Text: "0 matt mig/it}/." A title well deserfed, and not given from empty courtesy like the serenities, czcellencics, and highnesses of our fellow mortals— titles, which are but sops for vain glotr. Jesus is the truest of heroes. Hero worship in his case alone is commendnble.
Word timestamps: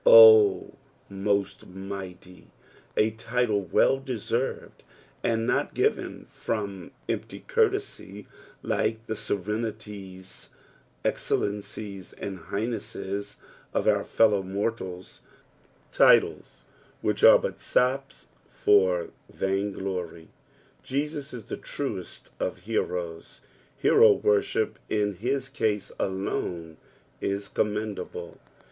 "0 0.03 0.79
matt 1.11 1.63
mig/it}/." 1.67 2.45
A 2.97 3.11
title 3.11 3.61
well 3.61 3.99
deserfed, 3.99 4.81
and 5.21 5.45
not 5.45 5.75
given 5.75 6.25
from 6.25 6.89
empty 7.07 7.41
courtesy 7.45 8.25
like 8.63 9.05
the 9.05 9.15
serenities, 9.15 10.49
czcellencics, 11.05 12.15
and 12.17 12.39
highnesses 12.39 13.37
of 13.75 13.87
our 13.87 14.03
fellow 14.03 14.41
mortals— 14.41 15.21
titles, 15.91 16.63
which 17.01 17.23
are 17.23 17.37
but 17.37 17.61
sops 17.61 18.25
for 18.49 19.09
vain 19.29 19.71
glotr. 19.71 20.25
Jesus 20.81 21.31
is 21.31 21.43
the 21.43 21.57
truest 21.57 22.31
of 22.39 22.57
heroes. 22.65 23.41
Hero 23.77 24.13
worship 24.13 24.79
in 24.89 25.17
his 25.17 25.47
case 25.47 25.91
alone 25.99 26.77
is 27.21 27.47
commendnble. 27.47 28.39